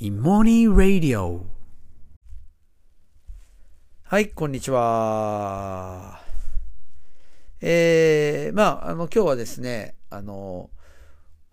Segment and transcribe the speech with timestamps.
[0.00, 1.42] in Morning Radio
[4.02, 6.20] はい、こんにちは。
[7.60, 10.70] えー、まあ、あの、今日はですね、あの、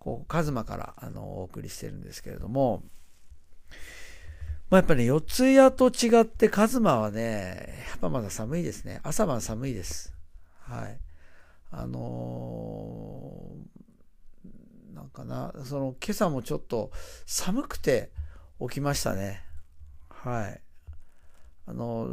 [0.00, 2.82] こう、カズマから、あの、お送りしてるんですけれども、
[4.70, 9.00] まあ、やっぱりね、四谷と違ってカズマはね、やっぱまだ寒いですね。
[9.04, 10.14] 朝晩寒いです。
[10.62, 10.98] はい。
[11.70, 13.82] あのー
[14.94, 16.90] なんかな、その、今朝もちょっと
[17.26, 18.10] 寒くて
[18.68, 19.42] 起きましたね。
[20.08, 20.60] はい。
[21.66, 22.08] あの、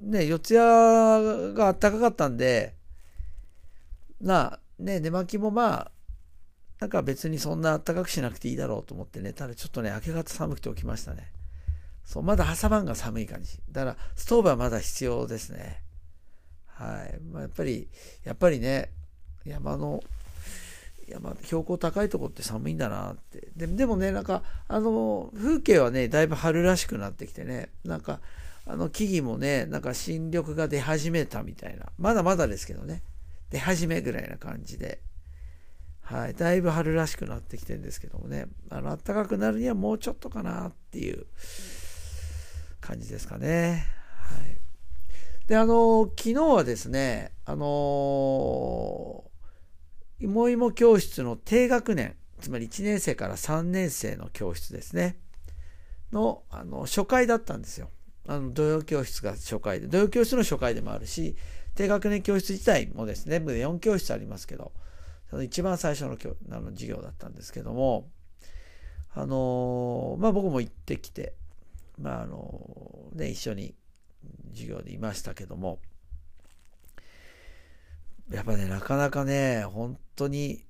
[0.00, 2.74] ね、四谷が暖かかったんで、
[4.20, 5.90] な、ね、寝巻きもまあ、
[6.80, 11.32] なんか別にそんな暖かくしなくていいだろうと思ってね、ただちょっとね、明け方寒くて起きましたね。
[12.04, 13.58] そう、まだ朝晩が寒い感じ。
[13.70, 15.82] だから、ストーブはまだ必要ですね。
[16.66, 17.20] はい。
[17.20, 17.88] まあ、やっぱり、
[18.24, 18.92] やっぱりね、
[19.44, 20.02] 山の、
[21.10, 23.48] 山、標高高いとこって寒いんだなって。
[23.56, 28.20] ででもね、なんか、あの、風景はね、だいぶ春らしくなってきてね、なんか、
[28.66, 31.86] あの、木々もね、なんか新緑が出始めたみたいな。
[31.98, 33.02] まだまだですけどね。
[33.50, 35.00] 出始めぐらいな感じで。
[36.02, 36.34] はい。
[36.34, 38.46] だいぶ春らしくなってきてるんですけどもね。
[38.68, 41.26] あの、暖かくなるにはもうちょっとかなっていう
[42.80, 43.86] 感じですかね。
[44.16, 44.58] はい。
[45.46, 49.24] で、あの、昨日はですね、あの
[50.20, 55.18] いもいも教室の低学年、つまり1年生から3年生の教室ですね。
[56.12, 57.90] の、あの、初回だったんですよ。
[58.26, 61.36] あの、土曜教室が初回で、土曜教室の初回でもあるし、
[61.74, 64.72] 低学年教室自体もですね、部で4教室ありますけど、
[65.30, 68.10] その一番最初の教あの授業だったんですけども、
[69.14, 71.34] あのまあ僕も行ってきて、
[71.98, 73.74] まああのね、一緒に
[74.52, 75.80] 授業でいましたけども、
[78.30, 80.64] やっぱね、なかなかね、本当に、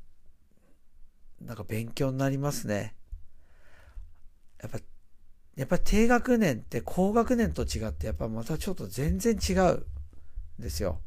[1.40, 2.94] なんか勉強になりますね。
[4.62, 4.78] やっぱ、
[5.56, 9.84] やっぱ低学年って高学年と違って、やっぱまたちょっと全然違うん
[10.58, 11.00] ですよ。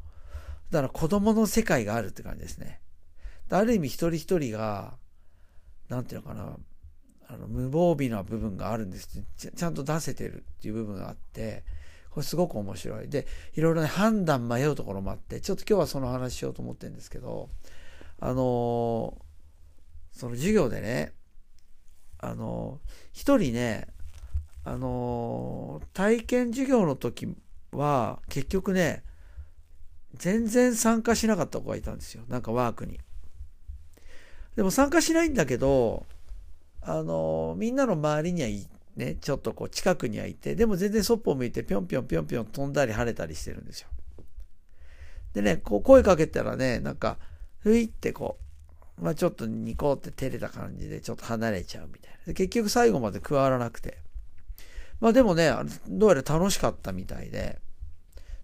[0.70, 2.80] だから子供の世界があるって感じですね。
[3.50, 4.94] ある意味一人一人が、
[5.88, 6.56] なんていうのかな、
[7.28, 9.50] あの無防備な部分があるんですち。
[9.50, 11.64] ちゃんと出せてるっていう部分があって、
[12.12, 13.08] これすごく面白い。
[13.08, 17.48] で、いろいろね、判断迷うところもあって、ちょっと今日はその話しようと思ってるんですけど、
[18.20, 19.22] あのー
[20.12, 21.14] その授業でね、
[22.18, 23.88] あのー一人ね、
[24.64, 27.34] あのー体験授業の時
[27.72, 29.04] は、結局ね、
[30.14, 32.24] 全然参加しなかった子がいたんですよ。
[32.28, 33.00] なんかワークに。
[34.54, 36.04] でも参加しないんだけど、
[36.82, 43.88] あのみんなの周りにはいね、ちょっとこう近くにはいて、でも全然そっぽを向いてぴょんぴょんぴょんぴょん飛んだり跳ねたりしてるんですよ。
[45.32, 47.16] でね、こう声かけたらね、なんか、
[47.60, 48.38] ふいってこ
[48.98, 52.34] う、まあちょっとニコって照れた感じでちょっと離れちゃうみたいな。
[52.34, 53.98] 結局最後まで加わらなくて。
[55.00, 55.50] まあでもね、
[55.88, 57.58] どうやら楽しかったみたいで、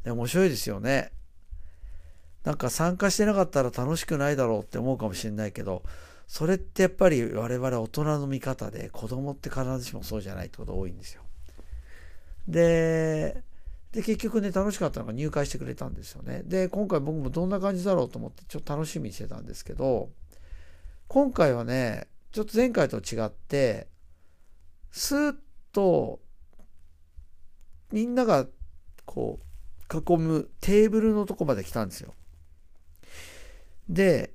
[0.03, 1.13] で面白いですよね。
[2.45, 5.83] なんか参加してなかったら楽しくないだろうって思うかもしれないけど、
[6.29, 11.23] それってやっぱり我々大人の見方で子供って必ずしもそうじゃないってこと多いんですよ。
[12.47, 13.43] で、
[13.93, 16.43] で、結局ね、楽しかったのが入会してくれたんですよね。
[16.45, 20.11] で、今回僕もどんな感じだろうと思ってちょっと楽しみにしてたんですけど、
[21.09, 23.89] 今回はね、ちょっと前回と違って、
[24.91, 25.37] スーッ
[25.73, 26.21] と
[27.91, 28.47] みんなが
[29.07, 32.15] こう囲むテーブルのとこまで来たんですよ。
[33.89, 34.35] で、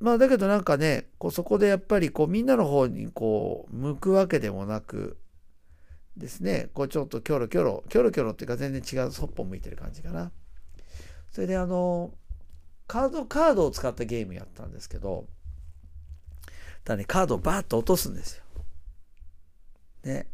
[0.00, 5.16] まあだけどなんかね、こうそこでやっぱりこうみんなの方にこう向くわけでもなく
[6.16, 10.30] ですね、こうちょっとキョロキョロ、キョロキョロっていうか全然違うそっぽ向いてる感じかな。
[11.30, 12.12] それであの、
[12.86, 15.26] カード、カードを使ったゲームやったんですけど、
[16.84, 18.44] だね、カードをバーッと落とすんですよ。
[20.04, 20.26] ね。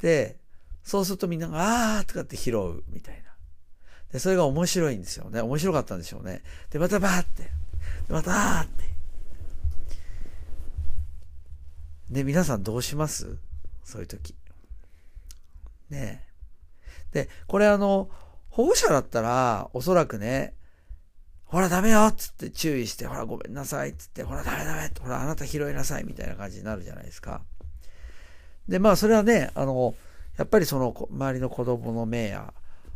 [0.00, 0.36] で、
[0.82, 3.22] そうするとみんなが、あーとかって拾うみたいな。
[4.12, 5.40] で、それが面白いんですよね。
[5.40, 6.42] 面白かったんでしょうね。
[6.70, 7.50] で、またバーって。
[8.08, 8.84] またーって。
[12.10, 13.36] で、皆さんどうします？
[13.84, 14.34] そういう時。
[15.90, 16.22] ね
[17.12, 17.24] え。
[17.24, 18.10] で、これあの、
[18.48, 20.54] 保護者だったら、おそらくね、
[21.44, 27.42] ほらダメよっつって注意して、ほらごめんなさいっつって、ほらダメダメって、ほらあなた拾いなさいみたいな感じになるじゃないですか。
[28.68, 29.94] で、まあそれはね、あの、
[30.36, 32.52] やっぱりその周りの子供の目や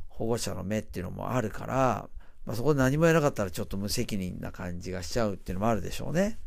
[0.09, 2.09] 保護者の目っていうのもあるから、
[2.47, 6.39] まあ、そこで何もやらなかったらちょっと無責任な感じがしちゃうっていうのもあるでしょうね。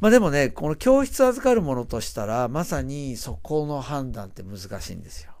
[0.00, 5.32] まあでもね、この教室預かるものとしたら、まさにそこの判断って難しいんですよ。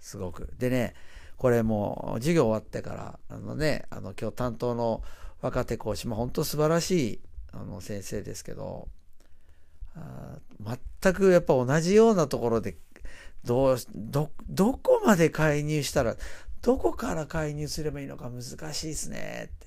[0.00, 0.52] すごく。
[0.58, 0.94] でね、
[1.36, 5.02] これもう授業終わってから、あのね、あの今日担当の
[5.40, 7.20] 若手講師も本当素晴らしい
[7.52, 8.88] あの先生ですけど、
[9.94, 10.38] あ
[11.02, 12.76] 全くやっぱ同じようなところで、
[13.44, 16.16] どう、ど、どこまで介入したら、
[16.66, 18.42] どこから介入すればいいのか難
[18.74, 19.66] しいですねって。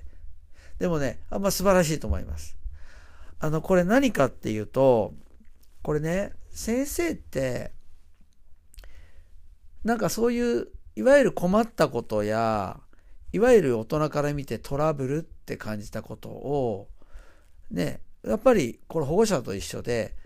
[0.79, 2.57] でもね、あんま素晴らしいと思います。
[3.39, 5.13] あの、これ何かっていうと、
[5.81, 7.71] これね、先生って、
[9.85, 10.67] なんかそういう、
[10.97, 12.81] いわゆる困ったことや、
[13.31, 16.89] いわゆる大人から見てトラブルって感じたことを、
[17.71, 20.17] ね、やっぱりこれ保護者と一緒で、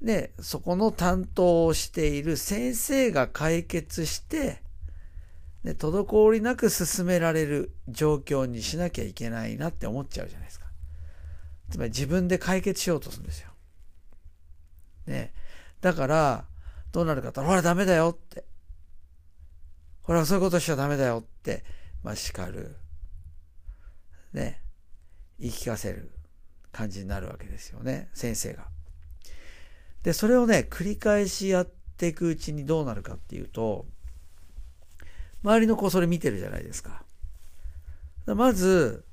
[0.00, 4.62] ね、そこの担当をしている先生が解決して、
[5.64, 10.66] ね、滞りなく進められる状況にしなきゃいけないなって思っちゃうじゃないですか。
[11.70, 13.48] つまり自分で解決しようとするんですよ。
[15.06, 15.32] ね。
[15.80, 16.44] だから、
[16.92, 18.44] どうなるかと、ほらダメだよって。
[20.02, 21.64] ほらそういうことしちゃダメだよって、
[22.02, 22.76] まあ叱る。
[24.34, 24.60] ね。
[25.38, 26.12] 言い聞かせる
[26.72, 28.10] 感じになるわけですよね。
[28.12, 28.68] 先生が。
[30.02, 33.86] で、それをね、繰り返しやっていくうちにどうなるかっていうと、
[35.44, 37.04] 周りの子それ見てるじゃないですか。
[38.26, 39.04] まず、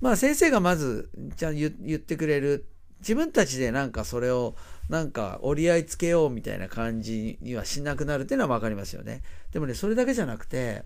[0.00, 2.66] まあ先生がまず、じゃあ言ってくれる。
[3.00, 4.54] 自分たちでなんかそれを
[4.90, 9.22] なんか折り合いつけようみたいな感じにはしなくなるっていうのは分かりますよね。
[9.52, 10.84] でもね、それだけじゃなくて、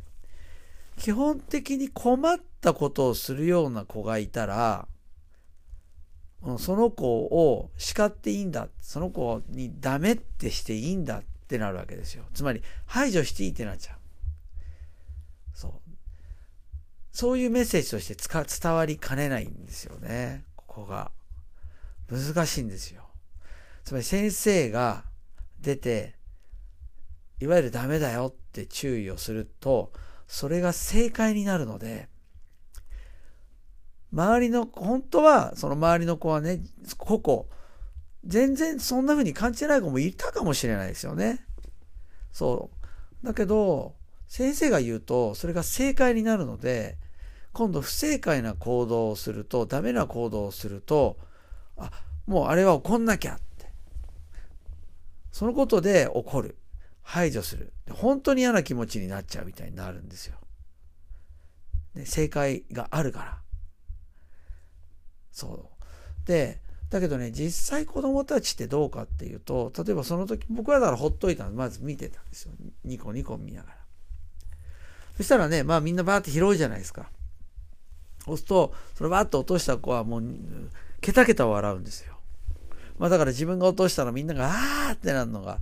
[0.97, 4.89] 基本的に困ったことをするような子がいたら、
[6.59, 8.69] その子を叱っていいんだ。
[8.81, 12.25] その子にダメってしていいんだってなるわけですよ。
[12.33, 14.04] つまり排除していいってなっちゃう。
[15.55, 15.73] そう。
[17.12, 18.17] そういうメッセージとして
[18.61, 20.45] 伝わりかねないんですよね。
[20.56, 21.12] ここが。
[22.11, 23.05] 難しいんですよ。
[23.85, 25.05] つまり先生が
[25.61, 26.17] 出て、
[27.41, 29.93] いわゆるダメだよって注意をすると、
[30.27, 32.09] それが正解になるので、
[34.12, 36.61] 周りの、本当は、その周りの子はね、
[36.99, 37.47] 個々、
[38.25, 41.45] 全然そんな風に感じてない子もいたかもしれないですよね。
[42.33, 42.71] そ
[43.23, 43.27] う。
[43.27, 43.97] だけど、
[44.35, 46.99] 先生が言うと、それが正解になるので、
[47.53, 51.19] 今度不正解な行動をすると、ダメな行動をすると、
[51.77, 51.93] あ、
[52.27, 53.71] もうあれは怒んなきゃって。
[55.31, 56.57] そのことで怒る。
[57.01, 57.73] 排除する。
[57.93, 60.35] 本当に嫌な気持ちになっちゃうみたいになるんですよ。
[61.95, 63.39] ね、正解があるから。
[65.31, 65.71] そ
[66.25, 66.27] う。
[66.27, 66.61] で、
[66.91, 72.53] だけどね、実際子供たちってどうかっていうと、例えばその時、僕はだからほっといたの、まず見てたんですよ。
[72.83, 73.84] ニコニコ見ながら。
[75.16, 77.11] そしたらね、まあみんなバーって拾うじゃないですか。
[78.26, 80.25] 押すと、そのバーッと落とした子はもう、
[81.00, 82.19] ケタケタ笑うんですよ。
[82.99, 85.61] まあだから自分が落としたらみんなが、あーってなるのが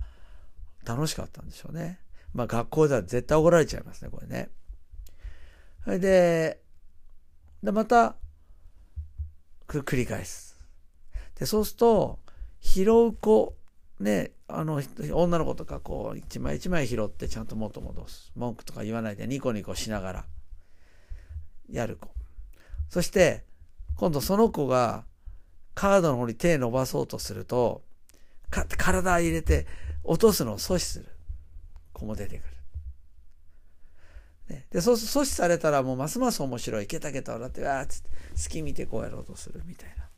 [0.85, 1.99] 楽しかったんでしょうね。
[2.35, 4.49] まあ学校では絶対怒られちゃいますね、これね。
[5.85, 6.61] それで、
[7.63, 8.17] で、また、
[9.67, 10.57] 繰り返す。
[11.39, 12.19] で、そうすると、
[12.61, 13.57] 拾う子、
[14.03, 14.83] ね、あの、
[15.15, 18.33] 女の子とかこう、一枚一枚拾ってちゃんと元戻す。
[18.35, 20.25] 文句とか言わないでニコニコしながら、
[21.71, 22.09] やる子。
[22.89, 23.45] そして、
[23.97, 25.05] 今度その子が、
[25.75, 27.83] カードの方に手伸ばそうとすると、
[28.51, 29.67] か体入れて
[30.05, 31.07] 落とすのを阻止する
[31.93, 32.43] 子も出てく
[34.49, 34.57] る。
[34.57, 36.87] ね、で、そう阻止されたらもうますます面白い。
[36.89, 40.11] ケタケタ笑って、わーっつって、好き見てこうやろうとするみたいな。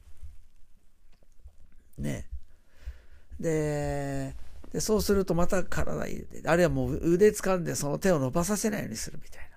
[1.98, 2.33] ねえ。
[3.40, 4.34] で、
[4.72, 9.50] でそうするとまた体入れて、あるいはもう腕掴んでその手を伸ばさせないようにするみたい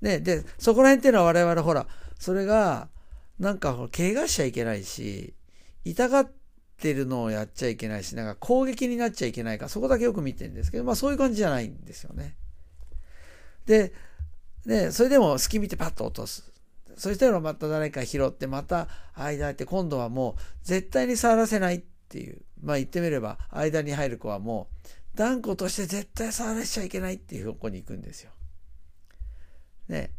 [0.00, 0.08] な。
[0.10, 1.86] ね、で、そこら辺っていうのは我々ほら、
[2.18, 2.88] それが、
[3.38, 5.34] なんか怪我しちゃいけないし、
[5.84, 6.32] 痛がっ
[6.78, 12.36] てるのをやっちゃいけないし、なんか攻撃になっちゃいけないか、そこだけよく見てるんですけど、まあそういう感じじゃないんですよね。
[13.66, 13.92] で、
[14.66, 16.52] ね、それでも隙見てパッと落とす。
[16.96, 22.42] そしたらまた誰か拾って、また間って今度はもう絶対に触らせないっていう。
[22.62, 28.30] まあ言ってみれば、間に入る子はもう断固として絶対触らせちゃいけないっていう方向に行くんですよ。
[29.88, 30.12] ね。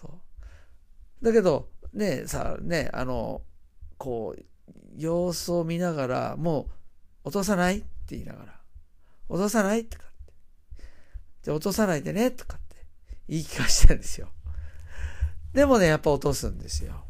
[0.00, 0.20] そ
[1.20, 1.24] う。
[1.24, 3.42] だけど、ね、さ、ね、あの、
[3.98, 4.42] こう、
[4.96, 6.68] 様子を見ながら、も
[7.24, 8.60] う、落とさないって言いながら、
[9.28, 10.32] 落とさないとかって。
[11.44, 12.86] で、落とさないでね、とかって
[13.28, 14.28] 言い聞かしてるんですよ。
[15.52, 17.05] でもね、やっぱ落とすんですよ。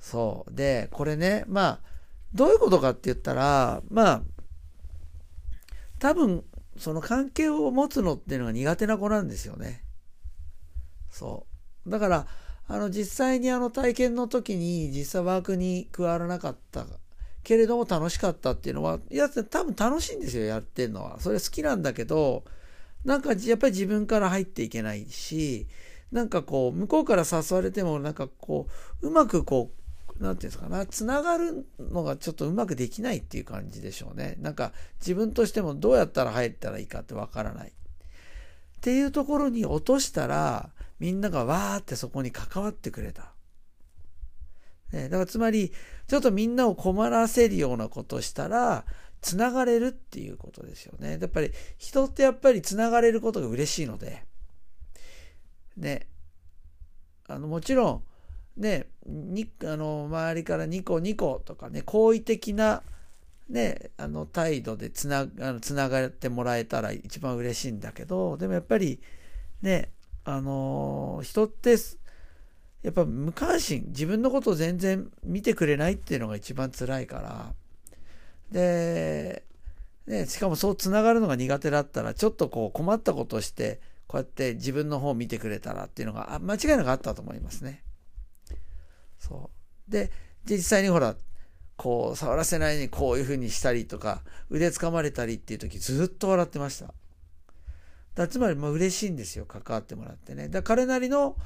[0.00, 0.54] そう。
[0.54, 1.80] で、これね、まあ、
[2.34, 4.22] どういうことかって言ったら、まあ、
[5.98, 6.44] 多分、
[6.78, 9.84] その関係を持つのっていうのが苦手な子なんですよね。
[11.10, 11.46] そ
[11.86, 11.90] う。
[11.90, 12.26] だから、
[12.66, 16.86] あの、実際にあの体験の時に実際ワークに加わらなかった
[17.42, 21.20] けれども楽しかったっていうのは、いや、多分楽しいんですよ、やってんのは。
[21.20, 22.44] それ好きなんだけど、
[23.04, 25.66] なんかやっぱり自分から入っていけないし、
[26.12, 28.68] なんかこう、向こうから誘われても、なんかこ
[29.02, 29.79] う、うまくこう、
[30.20, 34.36] なんていうんですかな、つながるのがちょっとうまくできないっていう感じでしょうね。
[34.38, 37.68] なんか自分としてもどうやったら入ったらいいかってわからない。
[37.70, 37.72] っ
[38.82, 43.32] ていうところに落としたら、みんながわーってそこに関わってくれた。
[44.92, 45.72] ね、だからつまり、
[46.06, 48.84] ちょっとみんなを困らせるようなことしたら、
[49.22, 51.18] つながれるっていうことですよね。
[51.20, 54.24] やっぱり人ってやっぱりつながれることが嬉しいので、
[55.76, 56.08] ね、
[57.26, 58.04] あのもちろん、
[58.56, 62.82] ね、にあの周りからニコニコとかね、好意的な、
[63.48, 69.00] ね、あの態度でつなあのつながってもらえたら一番嬉しいんだけど、でもやっぱり
[69.62, 69.90] ね、
[70.24, 71.76] あの人って
[72.82, 77.52] やっぱ無関心自分のことを全然見てくれないっていうのが一番辛いから
[78.50, 79.44] で、
[80.06, 87.82] ね、しかもそうつながるのが苦手だったらちょっとこう困ったことをしてこうやって自分の方を見てくれたらっていうのが間違いなくあったと思いますね。
[89.20, 89.50] そ
[89.88, 90.10] うで
[90.44, 91.14] 実際にほら
[91.76, 96.92] こう触らせないようにこういうふうにしたりとか腕掴まれたりっていう時ずっと笑ってました。
[98.14, 100.48] だつまりまあ嬉しいんですよ関わってもらってね。
[100.48, 101.36] だ彼なりの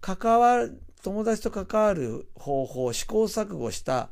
[0.00, 4.08] 関わる友達と関わる方法試行錯誤した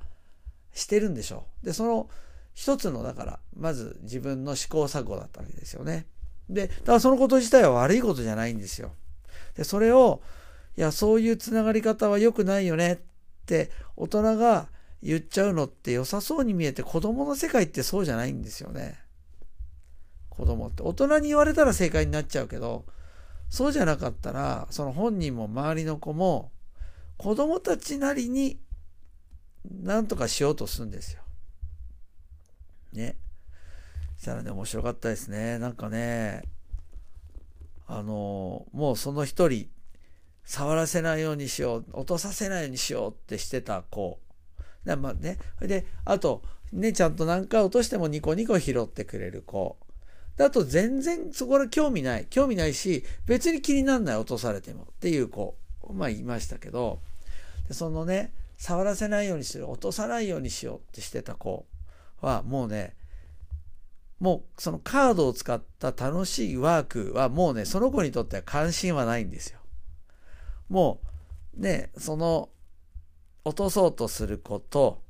[0.72, 1.66] してるんでしょう。
[1.66, 2.08] でその
[2.54, 6.06] 一つのだからまず自分の試行錯誤だったわけですよね。
[6.48, 8.92] でだからそのこと自体は悪いことじゃないんですよ。
[9.56, 10.22] でそれを
[10.76, 12.99] いやそういうつながり方は良くないよねっ
[13.47, 14.68] て大人が
[15.02, 18.99] 言っちゃうのって良さそうに見えて子供の世界ってそうじゃないんですよね。
[20.30, 22.85] 子供って大人に言われたら正解になっちゃうけど
[23.49, 26.50] そうじゃなかったらその本人も周りの子も
[27.16, 28.59] 子供たちなりに
[29.64, 31.23] 何とかしようとするんですよ。
[32.92, 33.16] ね。
[34.18, 35.59] したらね面白かったですね。
[35.59, 36.42] なんかね
[37.87, 39.68] あのもうその一人
[40.47, 44.19] 触らせないようにしよう落とさせないようにしようってしてた子
[44.87, 49.76] で,、まあね、であとねちゃんと何回落としてもニコニコ拾ってくれる子
[50.37, 52.26] だと全然そこから興味ない。
[52.29, 55.57] 興味ないし、別に気にならない落とされてもっていう子、
[55.93, 57.00] まあ言いましたけど、
[57.69, 61.67] でそのね、触らせないようにする、落とさないようにしようってしてた子
[62.21, 62.95] はもうね、
[64.21, 69.61] もうそのカードを使った楽しいワークはもうね、その子にとっては関心はないんですよ。
[70.68, 71.00] も
[71.56, 72.50] うね、その
[73.44, 75.02] 落とそうとすること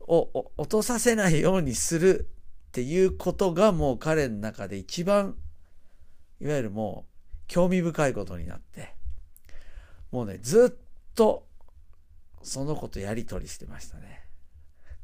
[0.00, 2.28] を落とさせないようにする
[2.68, 5.36] っていうことがもう彼の中で一番
[6.40, 8.94] いわゆるもう興味深いことになって
[10.10, 11.46] もうねずっと
[12.42, 14.22] その子とやり取りしてましたね。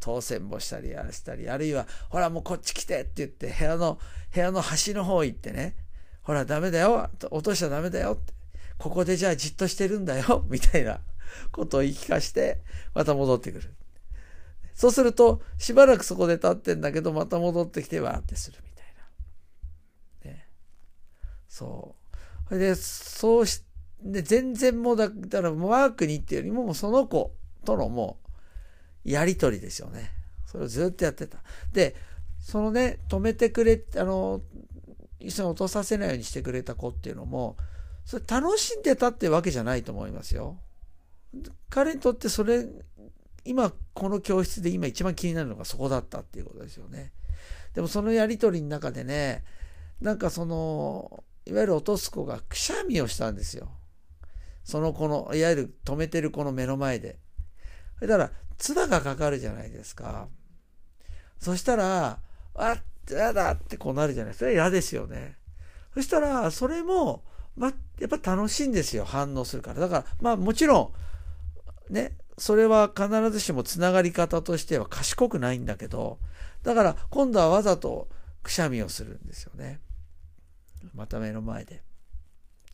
[0.00, 4.00] 当選簿したりやらしたりあるいはほらもうこっち来てって言って部屋の
[4.34, 5.76] 部屋の端の方行ってね
[6.22, 8.32] ほらダメだよ落としちゃダメだよって
[8.78, 11.00] ここでじゃあじっとしてるんだよ みたいな
[11.50, 12.60] ことを言い聞かして
[12.94, 13.74] また戻ってくる。
[14.74, 18.86] そうすると、しばらくそこで立ってんだけど、また戻ってきてわーってするみたい
[20.24, 20.32] な。
[20.32, 20.48] ね。
[21.46, 22.48] そう。
[22.48, 23.62] それで、そうし、
[24.02, 28.18] で、全然もうだ、だからワークにっていうよりも、もうその子とのも
[29.04, 30.10] う、やりとりですよね。
[30.46, 31.38] それをずっとやってた。
[31.72, 31.94] で、
[32.40, 34.42] そのね、止めてくれ、あの、
[35.20, 37.56] 一緒に落とさせないようにしてくれた子っていうのも、
[38.04, 40.58] それ楽しんでたってわけじゃないと思いますよ。
[41.70, 42.66] 彼にとってそれ
[43.44, 47.12] 今この教室で今一番気になるのがそこだったっていうことですよね。
[47.74, 49.44] でもそのやり取りの中でね
[50.00, 53.70] なんかそのいわゆる落とす子がくしゃみをしたんですよ。
[54.64, 57.18] その子のいわゆる止めてる子の目の前で。
[58.00, 60.28] だから唾がかかるじゃないですか。
[61.38, 62.18] そしたら
[62.54, 65.36] あっやだってこうなるじゃないですかそれ嫌ですよね。
[65.94, 67.24] そしたらそれも
[67.56, 69.80] まあやっぱ楽しいんですよ反応するから。
[69.80, 70.92] だからまあもちろ
[71.90, 76.18] んねそれは必ずしもつながり方としては賢くないんだけど、
[76.62, 78.08] だから今度はわざと
[78.42, 79.80] くしゃみをするんですよね。
[80.94, 81.82] また目の前で。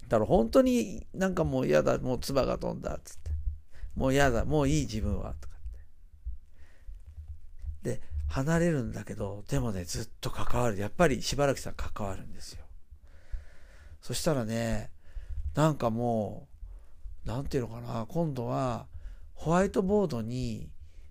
[0.09, 3.31] だから本当になんかもう嫌だ、もう唾が飛んだつって。
[3.95, 5.61] もう嫌だ、もういい自分はとかっ
[7.83, 7.97] て。
[7.97, 10.79] で、離れるんだけど、でもね、ずっと関わる。
[10.79, 12.65] やっぱりしばらくしたら関わるんですよ。
[14.01, 14.91] そしたらね、
[15.55, 16.49] なんかも
[17.25, 18.87] う、なんていうのかな、今度は、
[19.35, 20.71] ホワイトボードに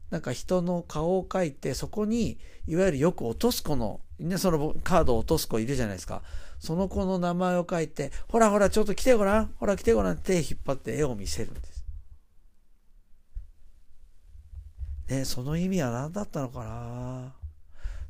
[0.09, 6.21] なんか人の顔を描いてそこにいわゆるよく落とす子の、ね、そのカードを落とす子いるじゃないですか
[6.59, 11.85] その子の名前を書いてほらほらちょっと来てごらんほら来てごらん手引っ張って絵を見せるんです。
[15.09, 17.33] ねその意味は何だったのかな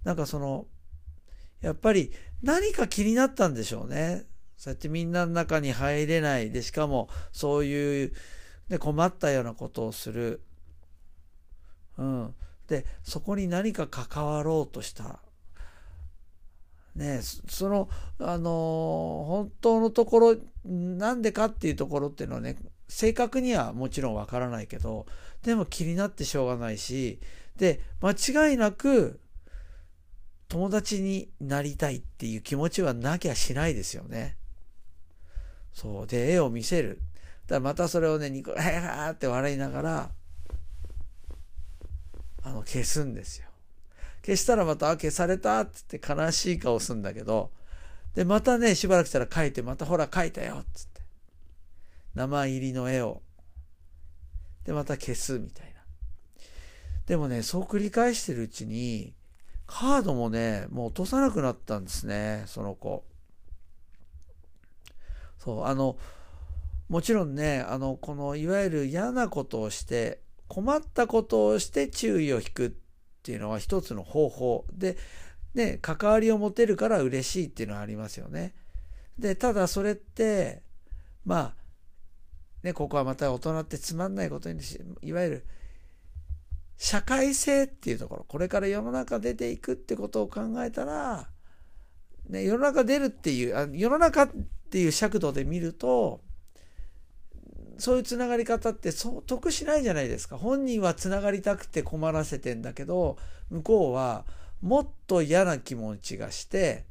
[0.04, 0.66] なんかその
[1.62, 4.26] やっぱり何か気になったんでしょうね。
[4.58, 8.14] そうやってみんなの中に入れないでしかもそういう
[8.70, 10.42] で困ったようなことをする。
[11.98, 12.36] うん、
[12.68, 15.20] でそこに何か関わろうとした。
[16.96, 20.36] ねそのあの本当のところ
[20.66, 25.06] なんでかっていうところっていうのはね正確にはもちろんわからないけど
[25.44, 27.20] でも気になってしょうがないし
[27.58, 29.20] で間違いなく
[30.48, 34.38] 友達になりたいっていう気持ちはなきゃしないですよね。
[35.78, 37.00] そうで絵を見せる。
[37.46, 40.10] だからまたそれをねニコラーって笑いながら
[42.42, 43.48] あの消すんですよ。
[44.26, 47.52] 消したらまた、あ、消されたっつって悲しい顔するんだけど、
[48.16, 51.02] で、またね、しばらくしたら書いて、またほら書いたよっつって。
[52.16, 53.22] 名前入りの絵を。
[54.66, 55.82] で、また消すみたいな。
[57.06, 59.14] でもね、そう繰り返してるうちに、
[59.66, 63.06] カードもね、もう落とさなくなったんですね、その子。
[65.38, 65.98] そう、あの、
[66.90, 72.72] もちろんね、あの、この、いわゆる嫌なことをして、困ったことをして注意を引くっ
[73.24, 74.98] ていうのは一つの方法で、
[75.54, 78.54] ね、関わりを持てるから嬉しいっていうのはありますよね。
[79.20, 80.62] で、ただそれって、
[81.26, 81.56] まあ、
[82.64, 84.62] ね、ここはまた大人ってつまんないことに、
[85.02, 85.46] いわゆる
[86.78, 91.30] 社会性っていうところ、これから世の中出ていくってことを考えたら、
[92.30, 94.30] ね、世の中出るっていう、あ世の中
[94.68, 96.20] っていう尺度で見ると、
[97.78, 100.38] そういうつながり方ってそう得しないじゃないですか。
[100.38, 103.18] 本人はつながりたくて困らせてんだけど、
[103.50, 104.26] 向こうは
[104.62, 106.86] もっと嫌な気持ちがして、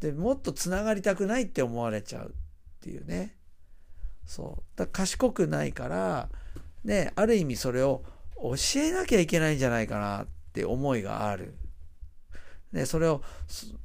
[0.00, 2.32] で、もっとつながりたくないって思われちゃうっ
[2.82, 3.36] ていうね。
[4.26, 4.62] そう。
[4.76, 6.28] だ賢くないから、
[6.84, 8.02] ね、ある意味それを
[8.36, 11.54] 教えなきゃいけないんじゃないかなって思いがある。
[12.72, 13.22] ね、それを、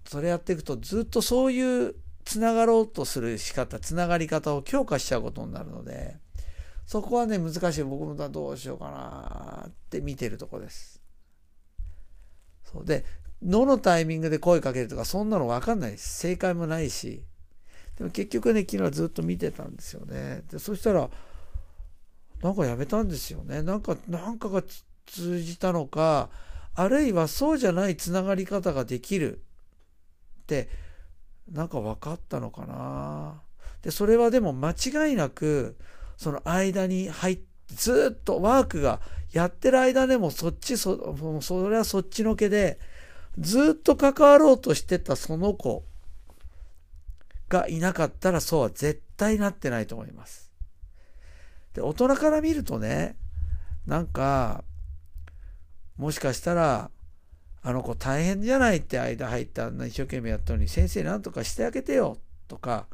[0.05, 1.95] それやっていくとずっとそういう
[2.27, 6.17] つながろうとする仕方、つながり方を強化しちゃうことになるので、
[6.85, 7.83] そこはね、難しい。
[7.83, 11.01] 僕もどうしようかなって見てるとこです。
[12.65, 13.05] そうで、
[13.41, 16.19] どのタイミングで声かけるとか、そんなのわかんないです。
[16.19, 17.23] 正解もないし。
[17.97, 20.43] でも結局ね、昨日はずっと見てたんですよね。
[20.51, 21.09] で、そしたら、
[22.41, 23.61] なんかやめたんですよね。
[23.61, 24.63] なんか、なんかが
[25.05, 26.29] 通じたのか、
[26.75, 29.37] あるいはそうじゃないつながり方ができる
[30.41, 30.86] って、
[31.51, 33.41] なんか分かったのかな。
[33.81, 35.77] で、それはでも間違いなく、
[36.17, 42.79] その間に入って、ずっとワークがやってる間でもそっちそ、それはそっちのけで、
[43.37, 45.83] ずっと関わろうとしてたその子
[47.49, 50.51] がいなかったらそうは絶対なってないと思います。
[51.73, 53.15] で、大人から見るとね、
[53.85, 54.63] なんか、
[55.97, 56.89] もしかしたら、
[57.61, 62.17] あの子大変じゃないって間入ってあんな一生懸命やったのに先生なんとかしてあげてよ
[62.47, 62.87] とか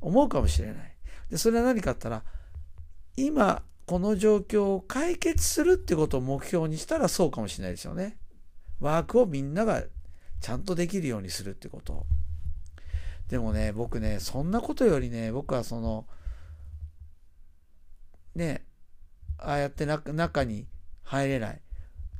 [0.00, 0.96] 思うかもしれない。
[1.30, 2.22] で、それは何かあったら、
[3.16, 8.16] 今この状況を解決するってことを目標にしたらそうかもしれないですよね。
[8.80, 9.82] ワークをみんなが
[10.40, 12.04] ちゃんとできるようにするってこと。
[13.28, 16.06] でもね、僕ね、そんなことよりね、僕はその、
[18.34, 18.66] ね、
[19.38, 20.66] ああやって中に
[21.02, 21.60] 入れない。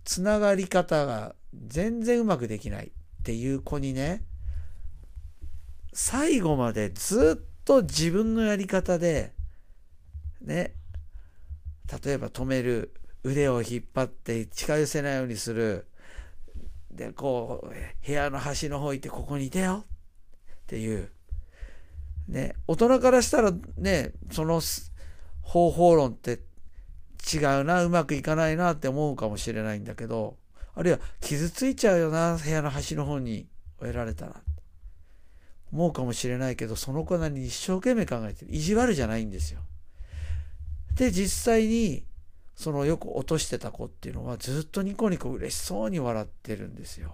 [0.05, 1.35] つながり方が
[1.67, 2.91] 全然うまくできないっ
[3.23, 4.25] ていう子にね、
[5.93, 9.33] 最後までずっと自分のやり方で、
[10.41, 10.75] ね、
[12.05, 15.87] 例えば止める腕を引っ張って近寄せないようにする
[16.91, 21.11] でこう部屋の端の方行ってここにいてよっていう
[22.29, 24.61] ね大人からしたらねその
[25.43, 26.41] 方法論って
[27.35, 30.37] 違うなうまくいかないなって思うかもしれないんだけど
[30.75, 33.47] あるいは傷ついちゃうよな部屋の端の方に
[33.79, 34.37] 終えられたら
[35.73, 39.61] 思うかもしれないけどその子なりに一生懸命考えてる意地悪じゃないんですよ
[40.95, 42.05] で、実際に、
[42.55, 47.13] そのよく落としてた子っていうのはずっとニコニコ嬉しそうに笑ってるんですよ。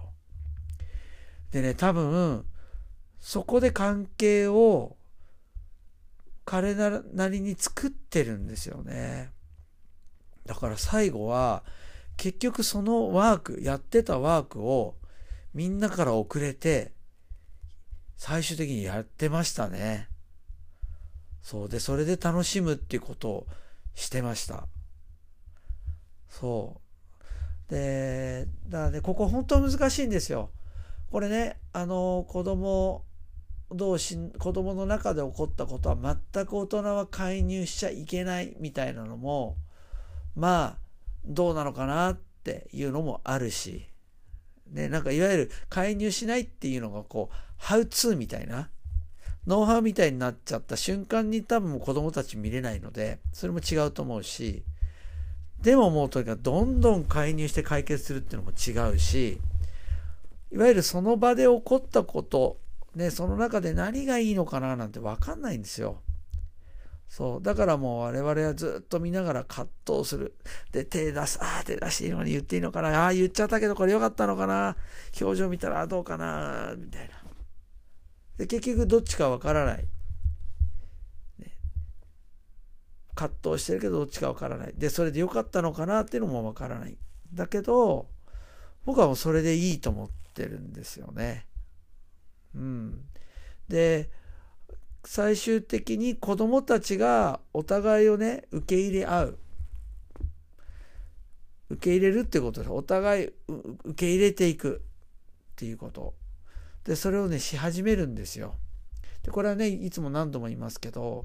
[1.52, 2.44] でね、多分、
[3.20, 4.96] そこで関係を
[6.44, 9.30] 彼なりに作ってるんですよね。
[10.60, 11.64] から最後は、
[12.16, 14.96] 結局そのワーク、やってたワークを
[15.54, 16.92] みんなから遅れて、
[18.16, 20.08] 最終的にやってましたね。
[21.42, 23.46] そうで、それで楽しむっていうことを
[23.94, 24.66] してました。
[26.28, 26.80] そ
[27.68, 27.70] う。
[27.70, 30.50] で、だからね、ここ本当難しいんですよ。
[31.10, 33.04] これね、あの、子供
[33.70, 39.56] 同士、子供の中で起こったことは全く大人は介入しちゃいけないみたいなのも、
[40.38, 40.78] まあ、
[41.24, 43.86] どうなのかなっていうのもあるし、
[44.70, 48.70] ね、なんかいわゆる介入しないっていうのがこう、ハウツーみたいな、
[49.48, 54.62] ノウハウみたいになっちゃった瞬間に多分子供たち見れないので、それも違うと思うし、
[55.60, 59.40] でももうとにかくどんどん介入して解決するっていうのも違うし、
[60.52, 62.58] いわゆるその場で起こったこと、
[62.94, 66.00] ね、その中で何がいいのかななんて分かんないんですよ。
[67.08, 67.42] そう。
[67.42, 70.36] だからもう我々はずっと見ながら葛藤する。
[70.72, 71.38] で、手出す。
[71.42, 73.04] ああ、手出していいのに言っていいのかな。
[73.04, 74.76] ああ、言っちゃったけどこれ良かったのかな。
[75.20, 76.74] 表情見たらどうかな。
[76.76, 77.14] みたいな。
[78.36, 79.88] で、結局どっちか分からない。
[81.38, 81.56] ね、
[83.14, 84.74] 葛藤してるけどどっちか分からない。
[84.76, 86.96] で、それで良かったのかなっていうのも分からない。
[87.32, 88.08] だけど、
[88.84, 91.46] 僕はもうそれでいいと思ってるんですよね。
[92.54, 93.04] うん。
[93.68, 94.10] で、
[95.10, 99.38] 最終的に子供たちがお互いをね、受け入れ合う。
[101.70, 102.70] 受け入れるってことです。
[102.70, 103.30] お互い
[103.84, 104.82] 受け入れていく
[105.52, 106.12] っていうこと。
[106.84, 108.56] で、それをね、し始めるんですよ。
[109.22, 111.24] で、これはね、いつも何度も言いますけど、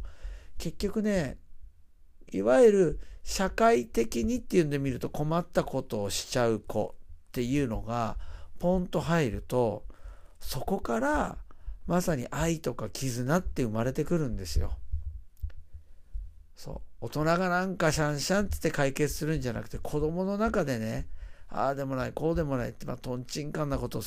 [0.57, 1.35] 結局ね、
[2.31, 8.15] いわゆる社会的にっていうんで見ると困ったことをしちゃう子っていうのが
[8.59, 9.83] ポンと入ると
[10.39, 11.37] そこから
[11.87, 14.71] まさに愛とか絆って生まれてくるんですよ。
[16.55, 21.07] そう大人がなんかシャンシャンって解決するんじゃなくて子供の中でね
[21.49, 24.01] ああでもないこうでもないって、まあ、とんちんかんなこと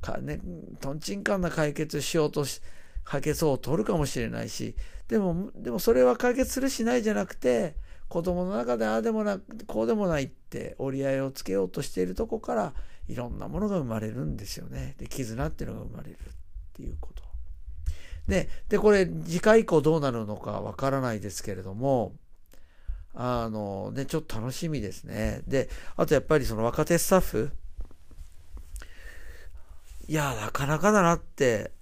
[0.00, 0.40] か、ね、
[0.80, 2.60] とんちんかんな解決しようとし
[3.04, 4.76] 解決を取るかもしれないし
[5.08, 7.76] でもでもそれは解決するしないじゃなくて
[8.08, 12.74] 子供の中でああでもなこうでもないって折り合いをつけようとしているとこから
[13.08, 14.94] いろんなものが生まれるんですよね。
[14.98, 16.18] で絆っていうのが生まれる
[16.72, 17.22] っていうこと。
[18.28, 22.14] ででこれ次回以降どうなるのかわからないですけれども
[23.14, 25.42] あのねちょっと楽しみですね。
[25.46, 27.50] であとやっぱりその若手スタッフ
[30.08, 31.72] いやなかなかだなって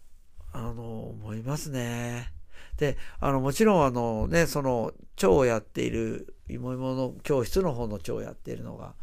[0.52, 2.32] あの思いますね。
[2.80, 8.94] で、あの、もちろんあのね、その、蝶をやっている、芋芋の教室の方の蝶をやっているのが、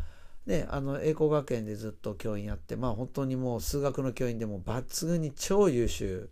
[0.48, 6.30] ね、あの、栄光学園でずっと教員やって、まあ本当にもう数学の教員でも抜群に超優秀。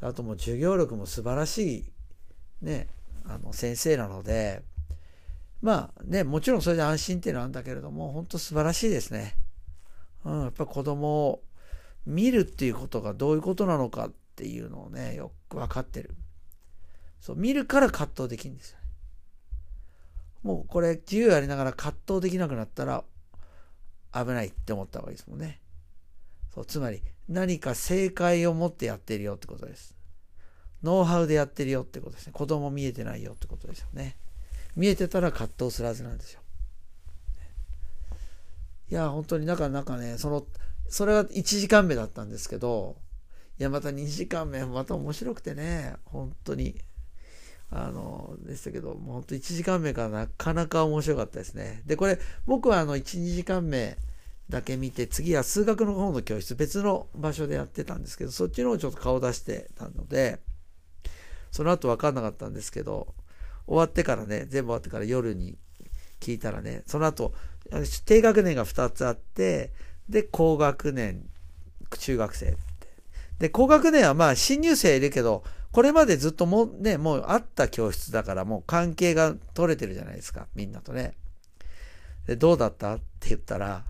[0.00, 1.92] あともう授業力も素晴らしい、
[2.62, 2.88] ね、
[3.26, 4.62] あの、先生なので、
[5.60, 9.36] まあね、もちろんそれで安心っていうのはあるんだけれども、本当素晴らしいですね。
[10.24, 11.42] うん、やっぱ子供を
[12.06, 16.14] 見るっていうことがどういうことなのかっていうのをね、よく分かってる。
[17.20, 18.84] そう見るから葛藤できるんですよ、ね。
[20.42, 23.04] もうこれ自由やりながら葛藤できなくなったら
[24.24, 25.60] 危ないって思った方がいいですもんね。
[26.54, 29.96] そうつまり何か正解を持ってやってるよってことです。
[30.82, 32.32] ノウハウでやってるよってことですね。
[32.32, 34.16] 子供見えてないよってことですよね。
[34.76, 36.40] 見えてたら葛藤するはずなんですよ。
[38.88, 40.46] いや、本当になかなかね、その、
[40.88, 42.96] それは1時間目だったんですけど、
[43.58, 46.80] いや、また2時間目、また面白くてね、本当に。
[47.70, 51.82] あの、でしたけど、もうほんと1時間目からなかなか面白かったですね。
[51.86, 53.96] で、これ、僕はあの、1、2時間目
[54.48, 60.40] だけ見て、次は数学の方の教室、別の場所でやってたんですけど、そっちの方ちょっと顔出してたので、
[61.50, 63.14] その後分かんなかったんですけど、
[63.66, 65.58] 終わってからね、全部終わってから夜に
[66.20, 67.32] 聞いたらね、その後、
[68.04, 69.72] 低学年が2つあって、
[70.08, 71.28] で、高学年、
[71.98, 72.56] 中学生。
[73.38, 75.42] で、高学年はまあ新入生いるけど、
[75.76, 81.12] これまでずっともね、もうあった教室だからもう関係が取れてるじゃないですか、みんなとね。
[82.26, 82.94] で、どうだった？
[82.94, 83.84] って言ったら、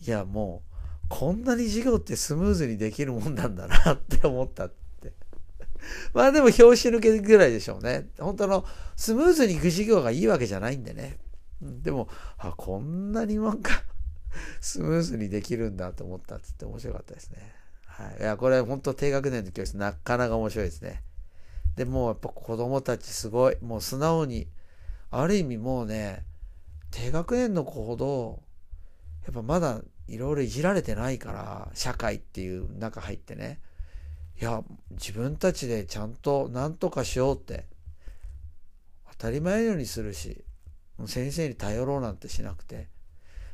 [0.00, 0.62] いやも
[1.04, 5.12] う、こんなに授業ってスムーズにできるもんなんだなって思ったって。
[6.14, 8.08] まあでも表紙抜けぐらいでしょうね。
[8.18, 8.64] 本当の、
[8.96, 11.18] スムーズに行く授業がいいわけじゃないんでね。
[11.60, 13.84] でも、あ、こんなになんか
[14.62, 17.52] スムーズにできるんだと思ったっつって面白かったですね。
[17.96, 18.20] はい。
[18.20, 21.02] いや、これ本当低学年の教室なかなか面白いですね。
[21.76, 23.56] で、もうやっぱ子供たちすごい。
[23.62, 24.48] もう素直に、
[25.10, 26.24] ある意味もうね、
[26.90, 28.42] 低学年の子ほど、
[29.24, 33.60] やっぱまだいろいろいじられてないから、社会っていう中入ってね。
[34.40, 37.66] いや、自分たちでちゃんと何とかしようって、
[39.12, 40.44] 当たり前のようにするし、
[41.06, 42.88] 先生に頼ろうなんてしなくて、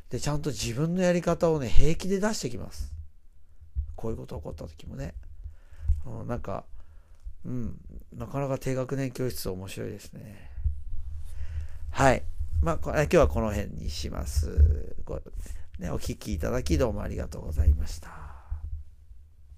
[0.09, 2.91] で、ちゃんと自分のやり方をね、平気で出してきます。
[4.01, 5.13] こういうこと起こった時もね、
[6.07, 6.63] うん、なんか、
[7.45, 7.77] うん、
[8.17, 10.49] なかなか低学年教室面白いですね。
[11.91, 12.23] はい。
[12.63, 14.95] まあ、今日はこの辺にします。
[15.77, 18.30] ね、お聴きいただきどうもありがとうございました。